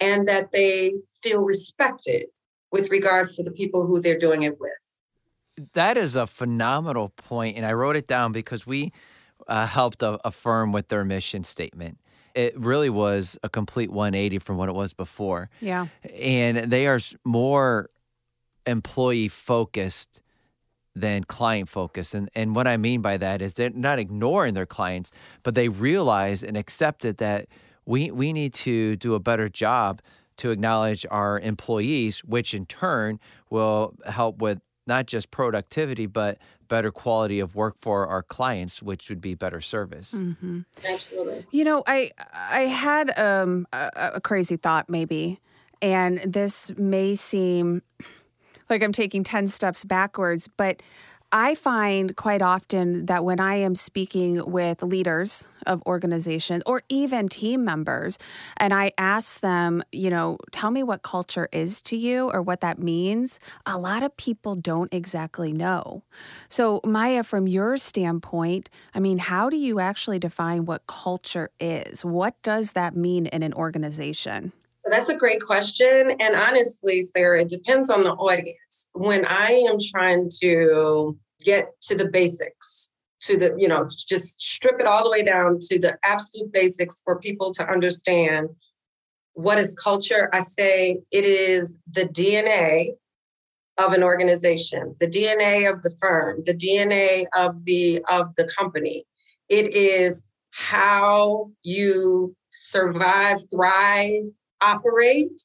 and 0.00 0.28
that 0.28 0.52
they 0.52 0.92
feel 1.22 1.42
respected 1.42 2.26
with 2.74 2.90
regards 2.90 3.36
to 3.36 3.44
the 3.44 3.52
people 3.52 3.86
who 3.86 4.00
they're 4.00 4.18
doing 4.18 4.42
it 4.42 4.58
with. 4.58 4.72
That 5.74 5.96
is 5.96 6.16
a 6.16 6.26
phenomenal 6.26 7.10
point, 7.10 7.56
and 7.56 7.64
I 7.64 7.72
wrote 7.72 7.94
it 7.94 8.08
down 8.08 8.32
because 8.32 8.66
we 8.66 8.92
uh, 9.46 9.64
helped 9.68 10.02
a, 10.02 10.18
a 10.26 10.32
firm 10.32 10.72
with 10.72 10.88
their 10.88 11.04
mission 11.04 11.44
statement. 11.44 11.98
It 12.34 12.58
really 12.58 12.90
was 12.90 13.38
a 13.44 13.48
complete 13.48 13.92
180 13.92 14.40
from 14.40 14.56
what 14.56 14.68
it 14.68 14.74
was 14.74 14.92
before. 14.92 15.50
Yeah. 15.60 15.86
And 16.12 16.72
they 16.72 16.88
are 16.88 16.98
more 17.24 17.90
employee 18.66 19.28
focused 19.28 20.20
than 20.96 21.22
client 21.22 21.68
focused. 21.68 22.12
And 22.12 22.28
and 22.34 22.56
what 22.56 22.66
I 22.66 22.76
mean 22.76 23.00
by 23.02 23.18
that 23.18 23.40
is 23.40 23.54
they're 23.54 23.70
not 23.70 24.00
ignoring 24.00 24.54
their 24.54 24.66
clients, 24.66 25.12
but 25.44 25.54
they 25.54 25.68
realize 25.68 26.42
and 26.42 26.56
accepted 26.56 27.18
that 27.18 27.46
we 27.86 28.10
we 28.10 28.32
need 28.32 28.52
to 28.54 28.96
do 28.96 29.14
a 29.14 29.20
better 29.20 29.48
job 29.48 30.02
to 30.38 30.50
acknowledge 30.50 31.06
our 31.10 31.38
employees, 31.40 32.20
which 32.20 32.54
in 32.54 32.66
turn 32.66 33.20
will 33.50 33.94
help 34.06 34.38
with 34.38 34.60
not 34.86 35.06
just 35.06 35.30
productivity, 35.30 36.06
but 36.06 36.38
better 36.68 36.90
quality 36.90 37.40
of 37.40 37.54
work 37.54 37.76
for 37.78 38.06
our 38.06 38.22
clients, 38.22 38.82
which 38.82 39.08
would 39.08 39.20
be 39.20 39.34
better 39.34 39.60
service. 39.60 40.12
Mm-hmm. 40.12 40.60
Absolutely. 40.86 41.46
You 41.50 41.64
know, 41.64 41.82
I 41.86 42.10
I 42.32 42.60
had 42.60 43.16
um, 43.18 43.66
a, 43.72 44.12
a 44.14 44.20
crazy 44.20 44.56
thought 44.56 44.88
maybe, 44.88 45.40
and 45.80 46.18
this 46.20 46.70
may 46.76 47.14
seem 47.14 47.82
like 48.68 48.82
I'm 48.82 48.92
taking 48.92 49.24
ten 49.24 49.48
steps 49.48 49.84
backwards, 49.84 50.48
but 50.56 50.82
I 51.36 51.56
find 51.56 52.14
quite 52.14 52.42
often 52.42 53.06
that 53.06 53.24
when 53.24 53.40
I 53.40 53.56
am 53.56 53.74
speaking 53.74 54.52
with 54.52 54.84
leaders 54.84 55.48
of 55.66 55.82
organizations 55.84 56.62
or 56.64 56.84
even 56.88 57.28
team 57.28 57.64
members, 57.64 58.18
and 58.56 58.72
I 58.72 58.92
ask 58.98 59.40
them, 59.40 59.82
you 59.90 60.10
know, 60.10 60.38
tell 60.52 60.70
me 60.70 60.84
what 60.84 61.02
culture 61.02 61.48
is 61.50 61.82
to 61.82 61.96
you 61.96 62.30
or 62.30 62.40
what 62.40 62.60
that 62.60 62.78
means, 62.78 63.40
a 63.66 63.76
lot 63.76 64.04
of 64.04 64.16
people 64.16 64.54
don't 64.54 64.94
exactly 64.94 65.52
know. 65.52 66.04
So, 66.48 66.80
Maya, 66.84 67.24
from 67.24 67.48
your 67.48 67.78
standpoint, 67.78 68.70
I 68.94 69.00
mean, 69.00 69.18
how 69.18 69.50
do 69.50 69.56
you 69.56 69.80
actually 69.80 70.20
define 70.20 70.66
what 70.66 70.86
culture 70.86 71.50
is? 71.58 72.04
What 72.04 72.40
does 72.44 72.72
that 72.72 72.94
mean 72.94 73.26
in 73.26 73.42
an 73.42 73.54
organization? 73.54 74.52
So 74.84 74.90
that's 74.90 75.08
a 75.08 75.16
great 75.16 75.40
question. 75.40 76.12
And 76.20 76.36
honestly, 76.36 77.02
Sarah, 77.02 77.40
it 77.40 77.48
depends 77.48 77.90
on 77.90 78.04
the 78.04 78.10
audience. 78.10 78.88
When 78.92 79.24
I 79.24 79.50
am 79.68 79.78
trying 79.80 80.28
to 80.40 81.18
get 81.44 81.68
to 81.82 81.94
the 81.94 82.06
basics 82.06 82.90
to 83.20 83.36
the 83.36 83.54
you 83.56 83.68
know 83.68 83.88
just 83.88 84.40
strip 84.40 84.80
it 84.80 84.86
all 84.86 85.04
the 85.04 85.10
way 85.10 85.22
down 85.22 85.58
to 85.58 85.78
the 85.78 85.96
absolute 86.04 86.52
basics 86.52 87.00
for 87.04 87.18
people 87.18 87.52
to 87.52 87.66
understand 87.68 88.48
what 89.34 89.58
is 89.58 89.74
culture. 89.74 90.30
I 90.32 90.40
say 90.40 91.00
it 91.10 91.24
is 91.24 91.76
the 91.90 92.04
dna 92.04 92.90
of 93.78 93.92
an 93.92 94.04
organization 94.04 94.94
the 95.00 95.08
dna 95.08 95.72
of 95.72 95.82
the 95.82 95.94
firm 96.00 96.42
the 96.46 96.54
dna 96.54 97.24
of 97.36 97.64
the 97.64 98.00
of 98.08 98.34
the 98.36 98.48
company. 98.56 99.04
It 99.48 99.74
is 99.74 100.26
how 100.50 101.50
you 101.62 102.34
survive 102.52 103.38
thrive 103.52 104.24
operate 104.60 105.40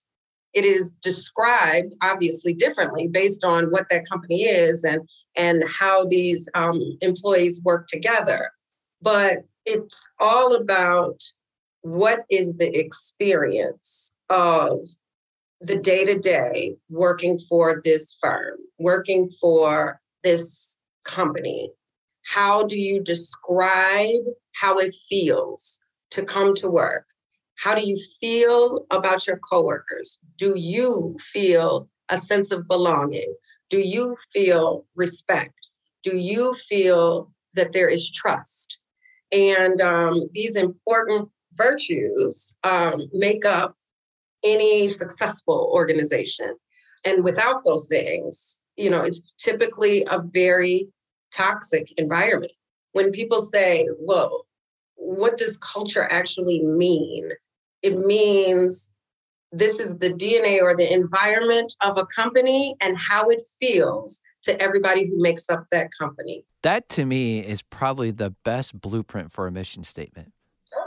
it 0.54 0.66
is 0.66 0.94
described 0.94 1.94
obviously 2.02 2.54
differently 2.54 3.08
based 3.08 3.44
on 3.44 3.66
what 3.66 3.86
that 3.90 4.08
company 4.10 4.44
is 4.44 4.84
and 4.84 5.08
and 5.36 5.64
how 5.68 6.06
these 6.06 6.50
um, 6.56 6.98
employees 7.02 7.62
work 7.64 7.88
together. 7.88 8.52
But 9.02 9.40
it's 9.66 10.08
all 10.20 10.56
about 10.56 11.22
what 11.82 12.26
is 12.30 12.56
the 12.58 12.76
experience 12.78 14.14
of 14.30 14.80
the 15.62 15.78
day 15.78 16.06
to 16.06 16.18
day 16.18 16.76
working 16.90 17.38
for 17.38 17.82
this 17.84 18.16
firm 18.22 18.58
working 18.80 19.28
for 19.42 20.00
this 20.24 20.80
company. 21.04 21.70
How 22.26 22.66
do 22.66 22.78
you 22.78 23.02
describe 23.02 24.22
how 24.54 24.78
it 24.78 24.94
feels 25.08 25.80
to 26.12 26.24
come 26.24 26.54
to 26.56 26.70
work 26.70 27.06
how 27.60 27.76
do 27.76 27.86
you 27.86 27.98
feel 28.22 28.86
about 28.90 29.28
your 29.28 29.38
coworkers? 29.38 30.18
Do 30.38 30.54
you 30.58 31.18
feel 31.20 31.90
a 32.10 32.18
sense 32.18 32.52
of 32.52 32.68
belonging? 32.70 33.36
Do 33.70 33.80
you 33.80 34.16
feel 34.32 34.86
respect? 34.96 35.70
Do 36.02 36.16
you 36.16 36.54
feel 36.54 37.32
that 37.56 37.74
there 37.74 37.90
is 37.90 38.10
trust? 38.10 38.78
And 39.34 39.82
um, 39.82 40.22
these 40.32 40.56
important 40.56 41.30
virtues 41.54 42.56
um, 42.64 43.10
make 43.12 43.44
up 43.44 43.76
any 44.44 44.88
successful 44.88 45.70
organization. 45.74 46.56
And 47.06 47.26
without 47.26 47.66
those 47.66 47.88
things, 47.88 48.62
you 48.78 48.90
know, 48.90 49.02
it's 49.02 49.34
typically 49.38 50.06
a 50.10 50.20
very 50.20 50.88
toxic 51.34 51.92
environment. 51.98 52.54
When 52.94 53.12
people 53.12 53.42
say, 53.42 53.88
well, 54.00 54.46
what 54.96 55.38
does 55.38 55.58
culture 55.58 56.08
actually 56.10 56.64
mean? 56.64 57.32
It 57.82 57.98
means 58.00 58.90
this 59.52 59.80
is 59.80 59.98
the 59.98 60.10
DNA 60.10 60.62
or 60.62 60.76
the 60.76 60.92
environment 60.92 61.74
of 61.84 61.98
a 61.98 62.06
company 62.06 62.76
and 62.82 62.98
how 62.98 63.30
it 63.30 63.42
feels 63.60 64.22
to 64.44 64.62
everybody 64.62 65.08
who 65.08 65.22
makes 65.22 65.50
up 65.50 65.66
that 65.72 65.90
company. 65.98 66.46
That 66.64 66.90
to 66.90 67.06
me 67.06 67.40
is 67.40 67.62
probably 67.62 68.12
the 68.12 68.32
best 68.44 68.80
blueprint 68.80 69.32
for 69.32 69.48
a 69.48 69.52
mission 69.52 69.84
statement. 69.84 70.34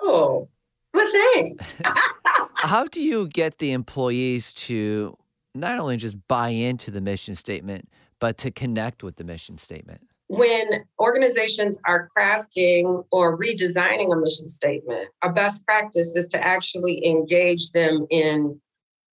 Oh, 0.02 0.48
well, 0.94 1.12
thanks. 1.34 1.80
How 2.56 2.84
do 2.84 3.00
you 3.00 3.28
get 3.28 3.58
the 3.58 3.72
employees 3.72 4.52
to 4.52 5.16
not 5.54 5.78
only 5.78 5.96
just 5.96 6.16
buy 6.28 6.50
into 6.50 6.90
the 6.90 7.00
mission 7.00 7.34
statement, 7.34 7.88
but 8.20 8.38
to 8.38 8.50
connect 8.50 9.02
with 9.02 9.16
the 9.16 9.24
mission 9.24 9.58
statement? 9.58 10.02
When 10.34 10.84
organizations 10.98 11.78
are 11.86 12.08
crafting 12.16 13.04
or 13.12 13.38
redesigning 13.38 14.14
a 14.14 14.16
mission 14.16 14.48
statement, 14.48 15.10
a 15.22 15.30
best 15.30 15.66
practice 15.66 16.16
is 16.16 16.26
to 16.28 16.42
actually 16.42 17.06
engage 17.06 17.72
them 17.72 18.06
in 18.08 18.58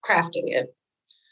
crafting 0.01 0.47
it. 0.47 0.73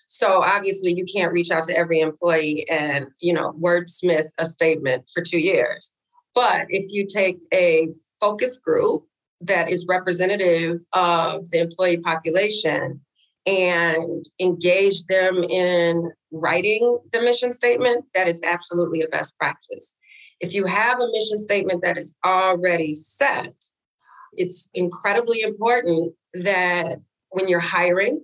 So 0.10 0.44
obviously 0.44 0.94
you 0.94 1.06
can't 1.06 1.32
reach 1.32 1.51
out 1.51 1.63
to 1.63 1.77
every 1.77 2.01
employee 2.01 2.70
and, 2.70 3.08
you 3.22 3.32
know, 3.32 3.53
wordsmith 3.53 4.27
a 4.38 4.46
statement 4.46 5.08
for 5.13 5.22
2 5.22 5.39
years. 5.39 5.94
But 6.36 6.67
if 6.70 6.91
you 6.91 7.06
take 7.06 7.39
a 7.53 7.88
focus 8.20 8.58
group 8.58 9.06
that 9.39 9.70
is 9.70 9.86
representative 9.88 10.82
of 10.91 11.50
the 11.51 11.60
employee 11.62 12.00
population 12.00 13.00
and 13.48 14.25
engage 14.39 15.06
them 15.06 15.42
in 15.44 16.12
writing 16.32 17.00
the 17.13 17.22
mission 17.22 17.54
statement, 17.54 18.04
that 18.13 18.27
is 18.27 18.44
absolutely 18.44 19.01
a 19.01 19.08
best 19.08 19.38
practice. 19.39 19.96
If 20.42 20.54
you 20.54 20.66
have 20.66 21.00
a 21.00 21.12
mission 21.12 21.39
statement 21.39 21.82
that 21.82 21.98
is 21.98 22.16
already 22.25 22.94
set, 22.94 23.54
it's 24.34 24.70
incredibly 24.74 25.42
important 25.42 26.13
that 26.34 27.00
when 27.30 27.48
you're 27.48 27.60
hiring, 27.60 28.24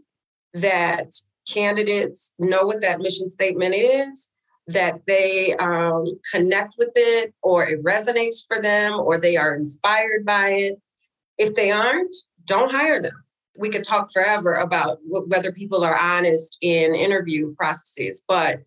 that 0.53 1.07
candidates 1.49 2.33
know 2.37 2.65
what 2.65 2.81
that 2.81 2.99
mission 2.99 3.29
statement 3.29 3.75
is, 3.75 4.29
that 4.67 5.01
they 5.07 5.55
um, 5.55 6.05
connect 6.31 6.75
with 6.77 6.91
it, 6.95 7.33
or 7.41 7.65
it 7.65 7.83
resonates 7.83 8.45
for 8.47 8.61
them, 8.61 8.93
or 8.93 9.17
they 9.17 9.37
are 9.37 9.55
inspired 9.55 10.25
by 10.25 10.49
it. 10.49 10.81
If 11.37 11.55
they 11.55 11.71
aren't, 11.71 12.15
don't 12.45 12.71
hire 12.71 13.01
them. 13.01 13.23
We 13.55 13.69
could 13.69 13.83
talk 13.83 14.11
forever 14.11 14.55
about 14.55 14.99
whether 15.05 15.51
people 15.51 15.83
are 15.83 15.97
honest 15.97 16.57
in 16.61 16.95
interview 16.95 17.53
processes, 17.55 18.23
but 18.27 18.61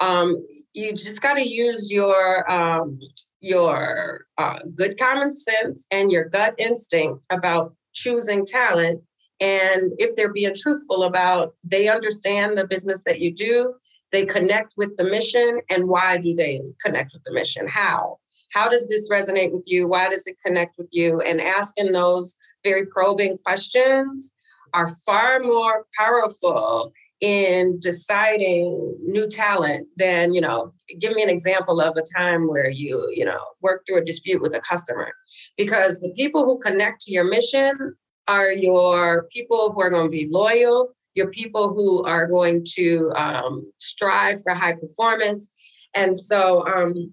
um, 0.00 0.46
you 0.72 0.92
just 0.92 1.20
got 1.20 1.34
to 1.34 1.46
use 1.46 1.92
your 1.92 2.50
um, 2.50 2.98
your 3.40 4.26
uh, 4.38 4.60
good 4.74 4.98
common 4.98 5.32
sense 5.32 5.86
and 5.90 6.10
your 6.10 6.24
gut 6.24 6.54
instinct 6.58 7.22
about 7.30 7.74
choosing 7.92 8.46
talent 8.46 9.02
and 9.40 9.92
if 9.98 10.14
they're 10.14 10.32
being 10.32 10.54
truthful 10.54 11.04
about 11.04 11.54
they 11.64 11.88
understand 11.88 12.58
the 12.58 12.66
business 12.66 13.02
that 13.04 13.20
you 13.20 13.32
do, 13.32 13.74
they 14.12 14.26
connect 14.26 14.74
with 14.76 14.96
the 14.96 15.04
mission, 15.04 15.60
and 15.70 15.88
why 15.88 16.18
do 16.18 16.34
they 16.34 16.60
connect 16.84 17.12
with 17.12 17.22
the 17.24 17.32
mission? 17.32 17.66
How? 17.66 18.18
How 18.52 18.68
does 18.68 18.86
this 18.88 19.08
resonate 19.08 19.52
with 19.52 19.64
you? 19.66 19.86
Why 19.86 20.08
does 20.08 20.26
it 20.26 20.36
connect 20.44 20.76
with 20.76 20.88
you? 20.92 21.20
And 21.20 21.40
asking 21.40 21.92
those 21.92 22.36
very 22.64 22.86
probing 22.86 23.38
questions 23.38 24.32
are 24.74 24.88
far 25.06 25.40
more 25.40 25.86
powerful 25.96 26.92
in 27.20 27.78
deciding 27.80 28.96
new 29.02 29.28
talent 29.28 29.86
than 29.96 30.32
you 30.32 30.40
know 30.40 30.72
give 30.98 31.14
me 31.14 31.22
an 31.22 31.28
example 31.28 31.80
of 31.80 31.94
a 31.96 32.18
time 32.18 32.48
where 32.48 32.70
you 32.70 33.06
you 33.14 33.24
know 33.24 33.40
work 33.60 33.82
through 33.86 33.98
a 33.98 34.04
dispute 34.04 34.40
with 34.40 34.54
a 34.54 34.60
customer 34.60 35.12
because 35.58 36.00
the 36.00 36.10
people 36.16 36.44
who 36.46 36.58
connect 36.58 37.02
to 37.02 37.12
your 37.12 37.24
mission 37.24 37.94
are 38.30 38.52
your 38.52 39.24
people 39.24 39.72
who 39.72 39.82
are 39.82 39.90
going 39.90 40.04
to 40.04 40.10
be 40.10 40.28
loyal, 40.30 40.90
your 41.14 41.30
people 41.30 41.74
who 41.74 42.04
are 42.04 42.26
going 42.26 42.64
to 42.74 43.10
um, 43.16 43.70
strive 43.78 44.40
for 44.42 44.54
high 44.54 44.74
performance. 44.74 45.50
And 45.94 46.16
so, 46.16 46.64
um, 46.66 47.12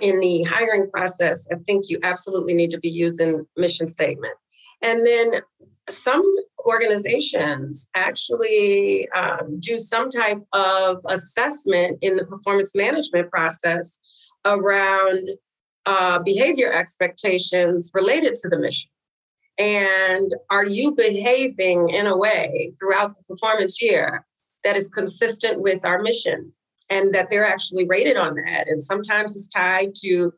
in 0.00 0.18
the 0.18 0.42
hiring 0.44 0.90
process, 0.90 1.46
I 1.52 1.56
think 1.66 1.84
you 1.88 1.98
absolutely 2.02 2.54
need 2.54 2.70
to 2.70 2.80
be 2.80 2.88
using 2.88 3.46
mission 3.56 3.86
statement. 3.86 4.34
And 4.84 5.04
then 5.04 5.40
some 5.88 6.22
organizations 6.66 7.88
actually 7.96 9.08
um, 9.10 9.58
do 9.58 9.78
some 9.78 10.10
type 10.10 10.42
of 10.52 10.98
assessment 11.08 11.98
in 12.02 12.16
the 12.16 12.24
performance 12.24 12.74
management 12.74 13.30
process 13.30 13.98
around 14.44 15.30
uh, 15.86 16.18
behavior 16.20 16.72
expectations 16.72 17.90
related 17.94 18.34
to 18.36 18.48
the 18.48 18.58
mission. 18.58 18.90
And 19.58 20.34
are 20.50 20.66
you 20.66 20.94
behaving 20.94 21.88
in 21.88 22.06
a 22.06 22.16
way 22.16 22.72
throughout 22.78 23.14
the 23.14 23.22
performance 23.22 23.80
year 23.80 24.26
that 24.64 24.76
is 24.76 24.88
consistent 24.88 25.60
with 25.60 25.84
our 25.84 26.02
mission 26.02 26.52
and 26.90 27.14
that 27.14 27.30
they're 27.30 27.46
actually 27.46 27.86
rated 27.86 28.16
on 28.16 28.34
that? 28.34 28.68
And 28.68 28.82
sometimes 28.82 29.36
it's 29.36 29.48
tied 29.48 29.94
to, 30.02 30.32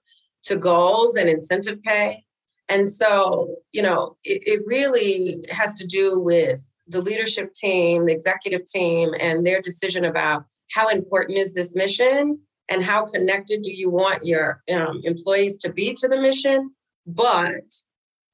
to 0.45 0.57
goals 0.57 1.17
and 1.17 1.29
incentive 1.29 1.83
pay. 1.83 2.26
And 2.69 2.89
so, 2.89 3.57
you 3.73 3.83
know, 3.83 4.17
it, 4.25 4.43
it 4.47 4.67
really 4.67 5.45
has 5.51 5.75
to 5.75 5.87
do 5.87 6.19
with 6.19 6.69
the 6.89 7.01
leadership 7.01 7.53
team, 7.55 8.07
the 8.07 8.13
executive 8.13 8.65
team, 8.65 9.15
and 9.21 9.47
their 9.47 9.61
decision 9.61 10.05
about 10.05 10.45
how 10.73 10.89
important 10.89 11.39
is 11.39 11.55
this 11.55 11.75
mission 11.75 12.39
and 12.69 12.85
how 12.85 13.05
connected 13.07 13.63
do 13.63 13.73
you 13.73 13.91
want 13.91 14.27
your 14.27 14.63
um, 14.73 15.01
employees 15.05 15.57
to 15.59 15.73
be 15.73 15.95
to 15.95 16.09
the 16.09 16.21
mission. 16.21 16.71
But 17.07 17.65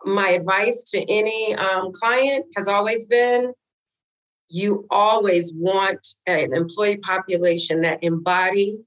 my 0.04 0.30
advice 0.30 0.84
to 0.90 1.02
any 1.10 1.54
um, 1.54 1.90
client 1.92 2.46
has 2.56 2.68
always 2.68 3.06
been 3.06 3.52
you 4.52 4.86
always 4.90 5.50
want 5.54 6.06
an 6.26 6.54
employee 6.54 6.98
population 6.98 7.80
that 7.80 7.98
embody 8.02 8.84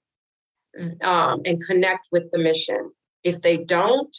um, 1.02 1.42
and 1.44 1.62
connect 1.66 2.08
with 2.12 2.30
the 2.32 2.38
mission. 2.38 2.92
If 3.24 3.42
they 3.42 3.58
don't, 3.58 4.16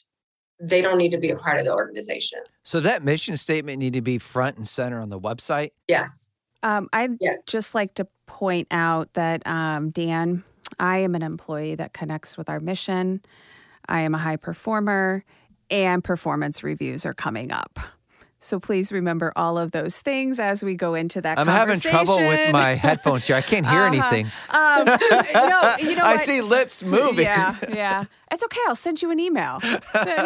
they 0.60 0.80
don't 0.80 0.98
need 0.98 1.10
to 1.10 1.18
be 1.18 1.30
a 1.30 1.36
part 1.36 1.58
of 1.58 1.64
the 1.64 1.74
organization. 1.74 2.40
So 2.64 2.80
that 2.80 3.04
mission 3.04 3.36
statement 3.36 3.78
need 3.78 3.92
to 3.92 4.00
be 4.00 4.18
front 4.18 4.56
and 4.56 4.66
center 4.66 5.00
on 5.00 5.10
the 5.10 5.20
website. 5.20 5.72
Yes. 5.88 6.32
Um, 6.62 6.88
I'd 6.92 7.18
yes. 7.20 7.38
just 7.46 7.74
like 7.74 7.94
to 7.94 8.06
point 8.26 8.66
out 8.70 9.12
that 9.14 9.46
um, 9.46 9.90
Dan, 9.90 10.42
I 10.80 10.98
am 10.98 11.14
an 11.14 11.22
employee 11.22 11.74
that 11.76 11.92
connects 11.92 12.36
with 12.36 12.48
our 12.48 12.60
mission. 12.60 13.22
I 13.88 14.00
am 14.00 14.14
a 14.14 14.18
high 14.18 14.36
performer, 14.36 15.24
and 15.70 16.02
performance 16.02 16.62
reviews 16.62 17.06
are 17.06 17.14
coming 17.14 17.52
up. 17.52 17.78
So 18.38 18.60
please 18.60 18.92
remember 18.92 19.32
all 19.34 19.58
of 19.58 19.72
those 19.72 20.00
things 20.00 20.38
as 20.38 20.62
we 20.62 20.74
go 20.74 20.94
into 20.94 21.20
that. 21.22 21.36
Conversation. 21.36 21.60
I'm 21.60 21.68
having 21.68 21.80
trouble 21.80 22.16
with 22.18 22.52
my 22.52 22.74
headphones 22.74 23.26
here. 23.26 23.36
I 23.36 23.40
can't 23.40 23.66
hear 23.66 23.82
uh-huh. 23.82 24.08
anything. 24.08 24.26
Um, 24.50 24.84
no, 25.48 25.76
you 25.78 25.96
know 25.96 26.04
I 26.04 26.12
what? 26.12 26.20
see 26.20 26.42
lips 26.42 26.84
moving. 26.84 27.24
Yeah, 27.24 27.56
yeah. 27.72 28.04
It's 28.30 28.44
okay. 28.44 28.60
I'll 28.66 28.74
send 28.74 29.02
you 29.02 29.10
an 29.10 29.20
email. 29.20 29.60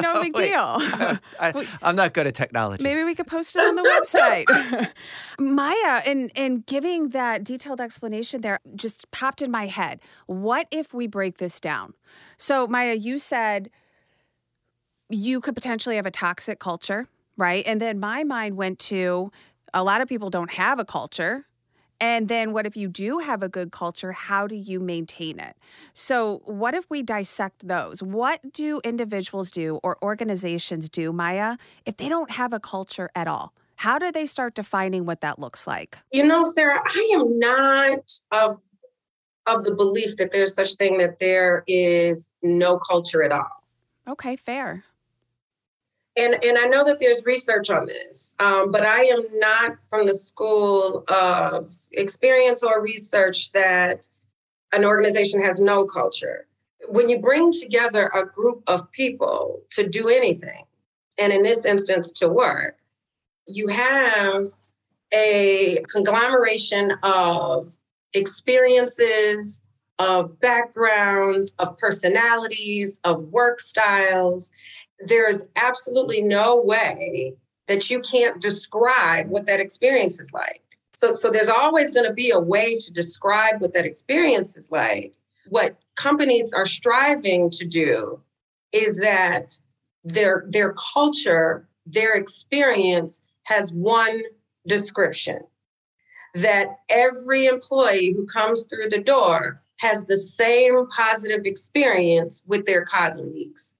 No 0.00 0.20
big 0.22 0.34
deal. 0.34 0.76
I, 1.40 1.66
am 1.82 1.96
not 1.96 2.14
good 2.14 2.26
at 2.26 2.34
technology. 2.34 2.82
Maybe 2.82 3.04
we 3.04 3.14
could 3.14 3.26
post 3.26 3.54
it 3.56 3.60
on 3.60 3.76
the 3.76 3.82
website. 3.82 4.90
Maya, 5.38 6.02
in 6.06 6.30
in 6.34 6.62
giving 6.66 7.10
that 7.10 7.44
detailed 7.44 7.80
explanation 7.80 8.40
there, 8.40 8.60
just 8.74 9.10
popped 9.10 9.42
in 9.42 9.50
my 9.50 9.66
head. 9.66 10.00
What 10.26 10.66
if 10.70 10.94
we 10.94 11.06
break 11.06 11.38
this 11.38 11.60
down? 11.60 11.94
So 12.36 12.66
Maya, 12.66 12.94
you 12.94 13.18
said 13.18 13.70
you 15.10 15.40
could 15.40 15.54
potentially 15.54 15.96
have 15.96 16.06
a 16.06 16.10
toxic 16.10 16.58
culture, 16.58 17.08
right? 17.40 17.66
And 17.66 17.80
then 17.80 17.98
my 17.98 18.22
mind 18.22 18.56
went 18.56 18.78
to 18.80 19.32
a 19.72 19.82
lot 19.82 20.00
of 20.00 20.08
people 20.08 20.30
don't 20.30 20.52
have 20.52 20.78
a 20.78 20.84
culture. 20.84 21.46
And 22.02 22.28
then 22.28 22.52
what 22.52 22.66
if 22.66 22.76
you 22.76 22.88
do 22.88 23.18
have 23.18 23.42
a 23.42 23.48
good 23.48 23.72
culture? 23.72 24.12
How 24.12 24.46
do 24.46 24.54
you 24.54 24.78
maintain 24.78 25.38
it? 25.38 25.56
So, 25.94 26.40
what 26.44 26.74
if 26.74 26.88
we 26.88 27.02
dissect 27.02 27.66
those? 27.66 28.02
What 28.02 28.52
do 28.52 28.80
individuals 28.84 29.50
do 29.50 29.80
or 29.82 29.98
organizations 30.02 30.88
do, 30.88 31.12
Maya, 31.12 31.58
if 31.84 31.98
they 31.98 32.08
don't 32.08 32.30
have 32.30 32.54
a 32.54 32.60
culture 32.60 33.10
at 33.14 33.28
all? 33.28 33.52
How 33.76 33.98
do 33.98 34.12
they 34.12 34.24
start 34.24 34.54
defining 34.54 35.04
what 35.04 35.20
that 35.20 35.38
looks 35.38 35.66
like? 35.66 35.98
You 36.10 36.24
know, 36.26 36.44
Sarah, 36.44 36.80
I 36.84 37.10
am 37.14 37.38
not 37.38 38.10
of 38.32 38.60
of 39.46 39.64
the 39.64 39.74
belief 39.74 40.16
that 40.18 40.32
there's 40.32 40.54
such 40.54 40.74
thing 40.74 40.98
that 40.98 41.18
there 41.18 41.64
is 41.66 42.30
no 42.42 42.78
culture 42.78 43.22
at 43.22 43.32
all. 43.32 43.64
Okay, 44.06 44.36
fair 44.36 44.84
and 46.16 46.34
and 46.42 46.58
I 46.58 46.66
know 46.66 46.84
that 46.84 46.98
there's 47.00 47.24
research 47.24 47.70
on 47.70 47.86
this, 47.86 48.34
um, 48.38 48.70
but 48.70 48.84
I 48.84 49.04
am 49.04 49.22
not 49.38 49.76
from 49.88 50.06
the 50.06 50.14
school 50.14 51.04
of 51.08 51.72
experience 51.92 52.62
or 52.62 52.82
research 52.82 53.52
that 53.52 54.08
an 54.72 54.84
organization 54.84 55.42
has 55.42 55.60
no 55.60 55.84
culture. 55.84 56.46
When 56.88 57.08
you 57.08 57.20
bring 57.20 57.52
together 57.52 58.10
a 58.14 58.24
group 58.26 58.62
of 58.66 58.90
people 58.92 59.60
to 59.72 59.88
do 59.88 60.08
anything, 60.08 60.64
and 61.18 61.32
in 61.32 61.42
this 61.42 61.64
instance 61.64 62.10
to 62.12 62.28
work, 62.28 62.78
you 63.46 63.68
have 63.68 64.46
a 65.12 65.78
conglomeration 65.92 66.92
of 67.02 67.66
experiences, 68.14 69.62
of 69.98 70.40
backgrounds, 70.40 71.54
of 71.58 71.76
personalities, 71.76 73.00
of 73.04 73.24
work 73.24 73.60
styles. 73.60 74.50
There's 75.06 75.46
absolutely 75.56 76.22
no 76.22 76.60
way 76.60 77.34
that 77.66 77.88
you 77.88 78.00
can't 78.00 78.40
describe 78.40 79.28
what 79.28 79.46
that 79.46 79.60
experience 79.60 80.20
is 80.20 80.32
like. 80.32 80.62
So, 80.94 81.12
so 81.12 81.30
there's 81.30 81.48
always 81.48 81.92
going 81.92 82.06
to 82.06 82.12
be 82.12 82.30
a 82.30 82.40
way 82.40 82.76
to 82.76 82.92
describe 82.92 83.60
what 83.60 83.72
that 83.74 83.86
experience 83.86 84.56
is 84.56 84.70
like. 84.70 85.14
What 85.48 85.78
companies 85.96 86.52
are 86.52 86.66
striving 86.66 87.48
to 87.50 87.64
do 87.64 88.20
is 88.72 88.98
that 88.98 89.52
their 90.04 90.44
their 90.48 90.74
culture, 90.94 91.68
their 91.86 92.14
experience 92.16 93.22
has 93.44 93.72
one 93.72 94.22
description. 94.66 95.40
That 96.34 96.76
every 96.88 97.46
employee 97.46 98.12
who 98.12 98.26
comes 98.26 98.66
through 98.66 98.88
the 98.90 99.02
door 99.02 99.62
has 99.78 100.04
the 100.04 100.16
same 100.16 100.86
positive 100.88 101.44
experience 101.44 102.44
with 102.46 102.66
their 102.66 102.84
colleagues, 102.84 103.74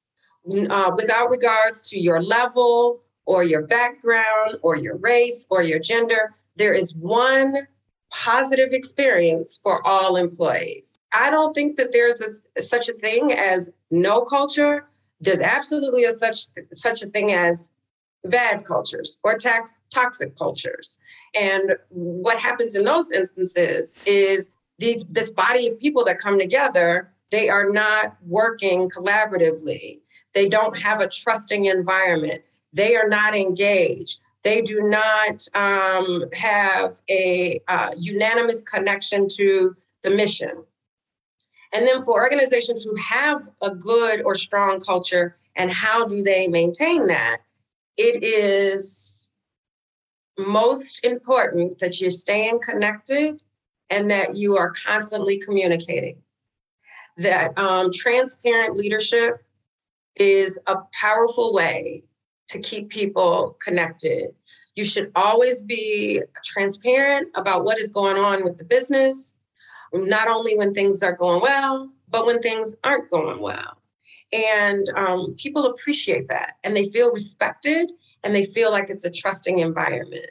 uh, 0.71 0.91
without 0.97 1.31
regards 1.31 1.89
to 1.91 1.99
your 1.99 2.23
level 2.23 3.01
or 3.27 3.45
your 3.45 3.63
background 3.63 4.57
or 4.63 4.77
your 4.77 4.97
race 4.97 5.47
or 5.51 5.63
your 5.63 5.79
gender. 5.79 6.33
There 6.57 6.73
is 6.73 6.95
one 6.97 7.67
positive 8.11 8.71
experience 8.73 9.61
for 9.63 9.87
all 9.87 10.17
employees. 10.17 11.01
I 11.13 11.31
don't 11.31 11.55
think 11.55 11.77
that 11.77 11.93
there's 11.93 12.45
a, 12.57 12.63
such 12.63 12.89
a 12.89 12.95
thing 12.95 13.33
as 13.33 13.71
no 13.91 14.23
culture. 14.23 14.89
There's 15.21 15.41
absolutely 15.41 16.05
a 16.05 16.13
such 16.13 16.47
such 16.73 17.03
a 17.03 17.07
thing 17.07 17.33
as 17.33 17.71
bad 18.25 18.65
cultures 18.65 19.19
or 19.23 19.37
tax, 19.37 19.75
toxic 19.91 20.37
cultures. 20.37 20.99
And 21.39 21.77
what 21.91 22.39
happens 22.39 22.75
in 22.75 22.85
those 22.85 23.13
instances 23.13 24.03
is 24.07 24.51
these 24.79 25.05
this 25.07 25.31
body 25.31 25.69
of 25.69 25.79
people 25.79 26.05
that 26.05 26.19
come 26.19 26.39
together, 26.39 27.13
they 27.31 27.49
are 27.49 27.71
not 27.71 28.17
working 28.27 28.89
collaboratively. 28.89 30.01
They 30.35 30.49
don't 30.49 30.79
have 30.79 31.01
a 31.01 31.09
trusting 31.09 31.65
environment. 31.67 32.43
They 32.73 32.97
are 32.97 33.09
not 33.09 33.35
engaged. 33.35 34.21
They 34.43 34.63
do 34.63 34.83
not 34.83 35.47
um, 35.55 36.25
have 36.33 37.01
a 37.11 37.61
uh, 37.69 37.91
unanimous 37.97 38.63
connection 38.63 39.29
to 39.37 39.77
the 40.03 40.11
mission. 40.11 40.65
And 41.73 41.87
then 41.87 42.03
for 42.03 42.23
organizations 42.23 42.83
who 42.83 42.97
have 42.97 43.43
a 43.63 43.71
good 43.75 44.23
or 44.23 44.35
strong 44.35 44.81
culture, 44.81 45.37
and 45.57 45.71
how 45.71 46.07
do 46.07 46.23
they 46.23 46.49
maintain 46.49 47.07
that? 47.09 47.39
It 47.97 48.25
is 48.25 49.27
most 50.39 51.01
important 51.05 51.79
that 51.81 52.01
you're 52.01 52.11
staying 52.11 52.61
connected 52.61 53.43
and 53.91 54.11
that 54.11 54.37
you 54.37 54.57
are 54.57 54.73
constantly 54.73 55.39
communicating. 55.39 56.23
That 57.19 57.57
um, 57.59 57.93
transparent 57.93 58.77
leadership 58.77 59.45
is 60.17 60.61
a 60.67 60.77
powerful 60.93 61.53
way 61.53 62.03
to 62.49 62.59
keep 62.59 62.91
people 62.91 63.57
connected. 63.63 64.29
You 64.75 64.85
should 64.85 65.11
always 65.15 65.63
be 65.63 66.23
transparent 66.45 67.29
about 67.35 67.65
what 67.65 67.79
is 67.79 67.93
going 67.93 68.17
on 68.17 68.45
with 68.45 68.59
the 68.59 68.65
business, 68.65 69.37
not 69.93 70.29
only 70.29 70.57
when 70.57 70.75
things 70.75 71.03
are 71.03 71.17
going 71.17 71.43
well, 71.43 71.91
but 72.09 72.27
when 72.27 72.41
things 72.41 72.77
aren't 72.85 73.11
going 73.11 73.41
well. 73.41 73.81
And 74.33 74.89
um, 74.91 75.35
people 75.37 75.67
appreciate 75.67 76.29
that 76.29 76.55
and 76.63 76.77
they 76.77 76.85
feel 76.85 77.13
respected 77.13 77.91
and 78.23 78.35
they 78.35 78.45
feel 78.45 78.71
like 78.71 78.91
it's 78.91 79.05
a 79.05 79.11
trusting 79.11 79.59
environment. 79.59 80.31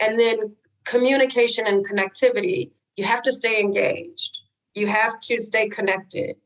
And 0.00 0.18
then 0.18 0.54
communication 0.84 1.66
and 1.66 1.86
connectivity, 1.88 2.70
you 2.96 3.04
have 3.04 3.22
to 3.22 3.32
stay 3.32 3.60
engaged, 3.60 4.42
you 4.74 4.86
have 4.86 5.18
to 5.20 5.38
stay 5.38 5.68
connected. 5.68 6.36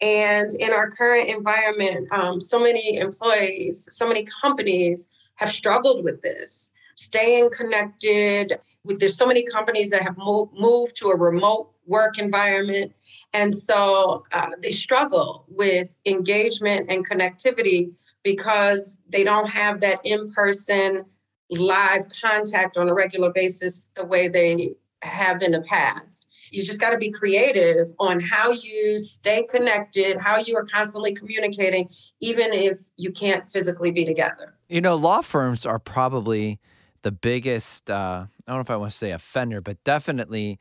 And 0.00 0.50
in 0.58 0.72
our 0.72 0.90
current 0.90 1.28
environment, 1.28 2.12
um, 2.12 2.40
so 2.40 2.58
many 2.58 2.98
employees, 2.98 3.88
so 3.90 4.06
many 4.06 4.26
companies 4.42 5.08
have 5.36 5.50
struggled 5.50 6.04
with 6.04 6.20
this. 6.22 6.72
Staying 6.96 7.50
connected. 7.50 8.54
With, 8.84 9.00
there's 9.00 9.16
so 9.16 9.26
many 9.26 9.44
companies 9.44 9.90
that 9.90 10.02
have 10.02 10.16
moved 10.16 10.96
to 10.96 11.08
a 11.08 11.18
remote 11.18 11.70
work 11.86 12.18
environment. 12.18 12.92
And 13.32 13.54
so 13.54 14.24
uh, 14.32 14.50
they 14.62 14.70
struggle 14.70 15.44
with 15.48 15.98
engagement 16.06 16.90
and 16.90 17.08
connectivity 17.08 17.94
because 18.22 19.00
they 19.08 19.24
don't 19.24 19.50
have 19.50 19.80
that 19.80 20.00
in 20.04 20.28
person 20.32 21.04
live 21.50 22.04
contact 22.22 22.76
on 22.76 22.88
a 22.88 22.94
regular 22.94 23.30
basis 23.30 23.90
the 23.96 24.04
way 24.04 24.28
they 24.28 24.74
have 25.02 25.42
in 25.42 25.52
the 25.52 25.60
past. 25.62 26.26
You 26.54 26.62
just 26.62 26.80
got 26.80 26.90
to 26.90 26.98
be 26.98 27.10
creative 27.10 27.88
on 27.98 28.20
how 28.20 28.52
you 28.52 28.98
stay 28.98 29.44
connected, 29.50 30.18
how 30.18 30.38
you 30.38 30.56
are 30.56 30.64
constantly 30.64 31.12
communicating, 31.12 31.88
even 32.20 32.52
if 32.52 32.78
you 32.96 33.10
can't 33.10 33.48
physically 33.48 33.90
be 33.90 34.04
together. 34.04 34.54
You 34.68 34.80
know, 34.80 34.94
law 34.94 35.20
firms 35.20 35.66
are 35.66 35.78
probably 35.78 36.60
the 37.02 37.12
biggest, 37.12 37.90
uh, 37.90 38.26
I 38.46 38.50
don't 38.50 38.56
know 38.56 38.60
if 38.60 38.70
I 38.70 38.76
want 38.76 38.92
to 38.92 38.96
say 38.96 39.10
offender, 39.10 39.60
but 39.60 39.82
definitely 39.84 40.58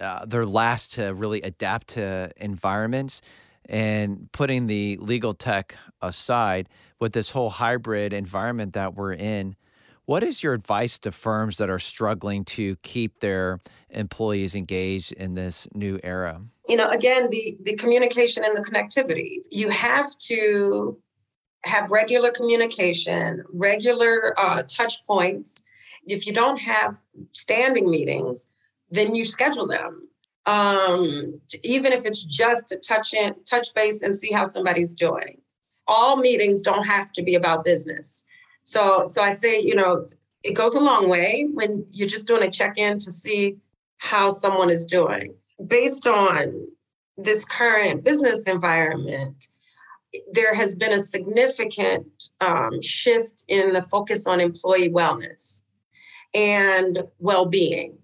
uh, 0.00 0.24
they're 0.26 0.46
last 0.46 0.94
to 0.94 1.14
really 1.14 1.42
adapt 1.42 1.88
to 1.88 2.30
environments. 2.36 3.20
And 3.70 4.32
putting 4.32 4.66
the 4.66 4.96
legal 4.98 5.34
tech 5.34 5.76
aside, 6.00 6.70
with 7.00 7.12
this 7.12 7.30
whole 7.30 7.50
hybrid 7.50 8.12
environment 8.12 8.72
that 8.72 8.94
we're 8.94 9.12
in, 9.12 9.56
what 10.08 10.24
is 10.24 10.42
your 10.42 10.54
advice 10.54 10.98
to 10.98 11.12
firms 11.12 11.58
that 11.58 11.68
are 11.68 11.78
struggling 11.78 12.42
to 12.42 12.76
keep 12.76 13.20
their 13.20 13.60
employees 13.90 14.54
engaged 14.54 15.12
in 15.12 15.34
this 15.34 15.68
new 15.74 16.00
era? 16.02 16.40
You 16.66 16.78
know, 16.78 16.88
again, 16.88 17.28
the 17.28 17.58
the 17.60 17.74
communication 17.74 18.42
and 18.42 18.56
the 18.56 18.62
connectivity. 18.62 19.40
You 19.50 19.68
have 19.68 20.16
to 20.28 20.98
have 21.64 21.90
regular 21.90 22.30
communication, 22.30 23.44
regular 23.52 24.32
uh, 24.38 24.62
touch 24.62 24.94
points. 25.06 25.62
If 26.06 26.26
you 26.26 26.32
don't 26.32 26.58
have 26.58 26.96
standing 27.32 27.90
meetings, 27.90 28.48
then 28.90 29.14
you 29.14 29.26
schedule 29.26 29.66
them. 29.66 30.08
Um, 30.46 31.38
even 31.62 31.92
if 31.92 32.06
it's 32.06 32.24
just 32.24 32.68
to 32.68 32.78
touch 32.78 33.12
in, 33.12 33.34
touch 33.44 33.74
base 33.74 34.00
and 34.00 34.16
see 34.16 34.32
how 34.32 34.44
somebody's 34.44 34.94
doing. 34.94 35.42
All 35.86 36.16
meetings 36.16 36.62
don't 36.62 36.84
have 36.84 37.12
to 37.12 37.22
be 37.22 37.34
about 37.34 37.62
business. 37.62 38.24
So, 38.68 39.06
so 39.06 39.22
I 39.22 39.30
say, 39.30 39.62
you 39.62 39.74
know, 39.74 40.06
it 40.42 40.52
goes 40.52 40.74
a 40.74 40.80
long 40.80 41.08
way 41.08 41.48
when 41.54 41.86
you're 41.90 42.06
just 42.06 42.26
doing 42.26 42.42
a 42.42 42.50
check-in 42.50 42.98
to 42.98 43.10
see 43.10 43.56
how 43.96 44.28
someone 44.28 44.68
is 44.68 44.84
doing. 44.84 45.32
Based 45.66 46.06
on 46.06 46.68
this 47.16 47.46
current 47.46 48.04
business 48.04 48.46
environment, 48.46 49.48
there 50.32 50.52
has 50.52 50.74
been 50.74 50.92
a 50.92 51.00
significant 51.00 52.28
um, 52.42 52.82
shift 52.82 53.42
in 53.48 53.72
the 53.72 53.80
focus 53.80 54.26
on 54.26 54.38
employee 54.38 54.90
wellness 54.90 55.64
and 56.34 57.04
well-being 57.20 57.96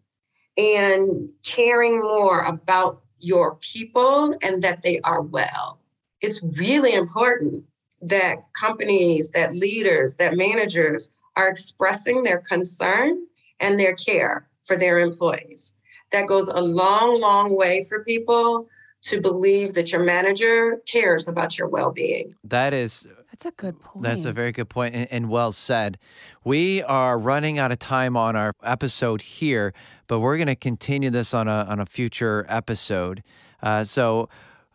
and 0.56 1.28
caring 1.44 2.00
more 2.00 2.40
about 2.40 3.02
your 3.18 3.56
people 3.56 4.34
and 4.42 4.62
that 4.62 4.80
they 4.80 4.98
are 5.00 5.20
well. 5.20 5.78
It's 6.22 6.42
really 6.42 6.94
important 6.94 7.66
that 8.08 8.36
companies, 8.58 9.30
that 9.30 9.54
leaders, 9.54 10.16
that 10.16 10.36
managers 10.36 11.10
are 11.36 11.48
expressing 11.48 12.22
their 12.22 12.38
concern 12.38 13.26
and 13.60 13.78
their 13.78 13.94
care 13.94 14.48
for 14.64 14.76
their 14.76 14.98
employees. 14.98 15.74
That 16.12 16.26
goes 16.26 16.48
a 16.48 16.60
long, 16.60 17.20
long 17.20 17.56
way 17.56 17.84
for 17.88 18.04
people 18.04 18.68
to 19.02 19.20
believe 19.20 19.74
that 19.74 19.92
your 19.92 20.02
manager 20.02 20.80
cares 20.86 21.28
about 21.28 21.58
your 21.58 21.68
well 21.68 21.92
being. 21.92 22.34
That 22.44 22.72
is. 22.72 23.06
That's 23.30 23.46
a 23.46 23.50
good 23.50 23.80
point. 23.82 24.04
That's 24.04 24.24
a 24.24 24.32
very 24.32 24.52
good 24.52 24.68
point 24.68 24.94
and, 24.94 25.08
and 25.10 25.28
well 25.28 25.50
said. 25.50 25.98
We 26.44 26.82
are 26.84 27.18
running 27.18 27.58
out 27.58 27.72
of 27.72 27.80
time 27.80 28.16
on 28.16 28.36
our 28.36 28.54
episode 28.62 29.22
here, 29.22 29.74
but 30.06 30.20
we're 30.20 30.36
going 30.36 30.46
to 30.46 30.56
continue 30.56 31.10
this 31.10 31.34
on 31.34 31.48
a 31.48 31.66
on 31.68 31.80
a 31.80 31.86
future 31.86 32.46
episode. 32.48 33.22
Uh, 33.60 33.82
so 33.82 34.28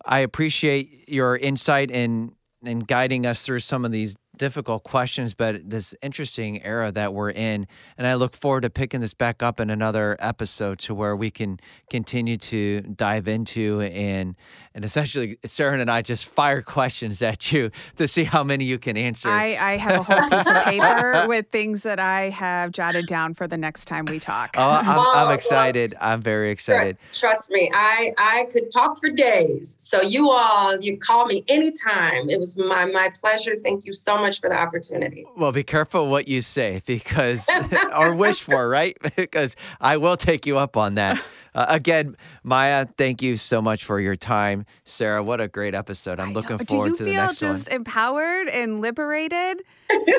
I 0.06 0.20
appreciate 0.20 1.08
your 1.08 1.38
insight 1.38 1.89
in 1.89 2.34
and 2.63 2.88
guiding 2.88 3.26
us 3.26 3.41
through 3.41 3.60
some 3.60 3.86
of 3.86 3.91
these 3.91 4.15
difficult 4.39 4.84
questions, 4.84 5.36
but 5.36 5.69
this 5.69 5.93
interesting 6.02 6.63
era 6.63 6.91
that 6.91 7.13
we're 7.13 7.30
in. 7.30 7.67
And 7.97 8.08
I 8.08 8.15
look 8.15 8.34
forward 8.34 8.62
to 8.62 8.69
picking 8.71 9.02
this 9.02 9.13
back 9.13 9.43
up 9.43 9.60
in 9.60 9.69
another 9.69 10.17
episode 10.19 10.80
to 10.80 10.95
where 10.95 11.15
we 11.15 11.30
can 11.30 11.60
continue 11.91 12.38
to 12.38 12.82
dive 12.82 13.28
into 13.28 13.82
and 13.82 14.36
and 14.73 14.86
essentially 14.86 15.38
Sarah 15.45 15.78
and 15.78 15.91
I 15.91 16.02
just 16.02 16.25
fire 16.25 16.62
questions 16.62 17.21
at 17.21 17.52
you 17.52 17.69
to 17.97 18.08
see 18.08 18.23
how 18.23 18.43
many 18.43 18.63
you 18.63 18.80
can 18.80 18.97
answer. 18.97 19.30
I, 19.30 19.58
I 19.60 19.78
have 19.78 19.99
a 19.99 20.04
whole 20.04 20.30
piece 20.30 20.47
of 20.47 20.63
paper 20.63 21.25
with 21.28 21.47
things 21.52 21.84
that 21.84 21.99
I 21.99 22.30
have 22.30 22.71
jotted 22.71 23.06
down 23.06 23.34
for 23.34 23.45
the 23.45 23.58
next 23.58 23.86
time 23.86 24.06
we 24.06 24.19
talk. 24.19 24.56
Oh, 24.58 24.69
I'm, 24.69 25.28
I'm 25.28 25.36
excited. 25.36 25.93
I'm 25.99 26.21
very 26.21 26.49
excited. 26.49 26.97
Trust 27.12 27.52
me, 27.52 27.69
I 27.73 28.13
I 28.17 28.47
could 28.52 28.71
talk 28.71 28.97
for 28.97 29.10
days. 29.10 29.75
So 29.80 30.02
you 30.02 30.32
all, 30.32 30.80
you 30.80 30.97
call 30.97 31.25
me 31.25 31.43
anytime. 31.49 32.30
It 32.30 32.39
was 32.39 32.58
my 32.58 32.86
my 32.86 33.12
pleasure. 33.19 33.56
Thank 33.62 33.86
you 33.86 33.91
so 33.91 34.17
much 34.17 34.29
much 34.30 34.39
for 34.39 34.50
the 34.50 34.58
opportunity. 34.58 35.26
Well, 35.36 35.52
be 35.52 35.63
careful 35.63 36.10
what 36.10 36.28
you 36.28 36.42
say 36.42 36.82
because, 36.86 37.48
or 37.98 38.13
wish 38.13 38.42
for, 38.42 38.70
right? 38.70 38.98
because 39.15 39.56
I 39.82 39.98
will 39.98 40.18
take 40.18 40.46
you 40.46 40.58
up 40.58 40.78
on 40.78 40.96
that. 40.96 41.22
Uh, 41.56 41.65
again, 41.68 42.15
Maya, 42.44 42.86
thank 42.86 43.22
you 43.22 43.36
so 43.36 43.62
much 43.62 43.84
for 43.84 44.00
your 44.00 44.15
time. 44.15 44.65
Sarah, 44.86 45.24
what 45.24 45.42
a 45.42 45.48
great 45.48 45.74
episode. 45.74 46.20
I'm 46.20 46.34
looking 46.34 46.60
forward 46.60 46.96
to 46.96 47.04
the 47.04 47.13
next 47.13 47.42
one. 47.42 47.52
Do 47.52 47.54
you 47.54 47.54
feel 47.54 47.54
just 47.54 47.68
empowered 47.70 48.48
and 48.50 48.82
liberated? 48.82 49.63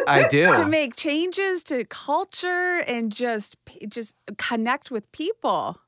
I 0.09 0.27
do. 0.29 0.55
to 0.57 0.67
make 0.67 0.97
changes 0.97 1.63
to 1.65 1.85
culture 1.85 2.79
and 2.87 3.13
just 3.13 3.57
just 3.89 4.17
connect 4.39 4.91
with 4.91 5.11
people. 5.13 5.79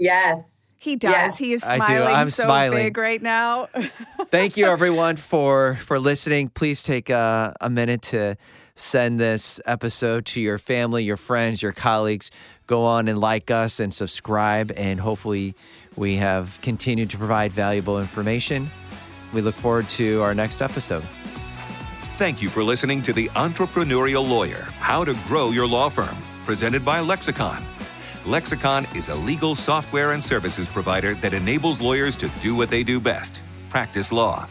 Yes. 0.00 0.74
He 0.78 0.96
does. 0.96 1.12
Yes. 1.12 1.38
He 1.38 1.52
is 1.52 1.62
smiling 1.62 1.82
I 1.82 1.94
do. 1.94 2.02
I'm 2.04 2.26
so 2.26 2.44
smiling. 2.44 2.78
big 2.78 2.96
right 2.96 3.20
now. 3.20 3.66
Thank 4.30 4.56
you 4.56 4.66
everyone 4.66 5.16
for 5.16 5.76
for 5.82 5.98
listening. 5.98 6.48
Please 6.48 6.82
take 6.82 7.10
a, 7.10 7.54
a 7.60 7.68
minute 7.68 8.00
to 8.02 8.36
send 8.76 9.20
this 9.20 9.60
episode 9.66 10.24
to 10.24 10.40
your 10.40 10.56
family, 10.56 11.04
your 11.04 11.18
friends, 11.18 11.62
your 11.62 11.72
colleagues. 11.72 12.30
Go 12.66 12.84
on 12.84 13.08
and 13.08 13.20
like 13.20 13.50
us 13.50 13.78
and 13.78 13.92
subscribe 13.92 14.72
and 14.76 14.98
hopefully 14.98 15.54
we 15.96 16.16
have 16.16 16.58
continued 16.62 17.10
to 17.10 17.18
provide 17.18 17.52
valuable 17.52 18.00
information. 18.00 18.70
We 19.34 19.42
look 19.42 19.54
forward 19.54 19.88
to 19.90 20.22
our 20.22 20.34
next 20.34 20.62
episode. 20.62 21.04
Thank 22.16 22.40
you 22.40 22.48
for 22.48 22.62
listening 22.62 23.02
to 23.02 23.12
The 23.12 23.28
Entrepreneurial 23.30 24.26
Lawyer 24.26 24.62
How 24.78 25.04
to 25.04 25.14
Grow 25.26 25.50
Your 25.50 25.66
Law 25.66 25.88
Firm, 25.88 26.16
presented 26.44 26.84
by 26.84 27.00
Lexicon. 27.00 27.62
Lexicon 28.26 28.86
is 28.94 29.08
a 29.08 29.14
legal 29.14 29.54
software 29.54 30.12
and 30.12 30.22
services 30.22 30.68
provider 30.68 31.14
that 31.14 31.32
enables 31.32 31.80
lawyers 31.80 32.18
to 32.18 32.28
do 32.40 32.54
what 32.54 32.68
they 32.68 32.82
do 32.82 33.00
best 33.00 33.40
practice 33.70 34.12
law. 34.12 34.46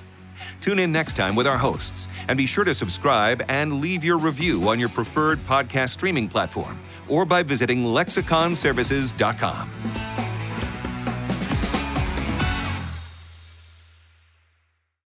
Tune 0.61 0.79
in 0.79 0.91
next 0.91 1.15
time 1.15 1.35
with 1.35 1.45
our 1.45 1.57
hosts, 1.57 2.07
and 2.27 2.37
be 2.37 2.45
sure 2.45 2.63
to 2.63 2.73
subscribe 2.73 3.43
and 3.47 3.81
leave 3.81 4.03
your 4.03 4.17
review 4.17 4.67
on 4.69 4.79
your 4.79 4.89
preferred 4.89 5.37
podcast 5.39 5.89
streaming 5.89 6.27
platform 6.27 6.79
or 7.07 7.25
by 7.25 7.43
visiting 7.43 7.83
lexiconservices.com. 7.83 10.18